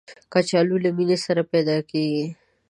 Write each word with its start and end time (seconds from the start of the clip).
کچالو 0.33 0.75
له 0.83 0.89
مینې 0.97 1.17
سره 1.25 1.41
پیدا 1.51 1.77
کېږي 1.89 2.25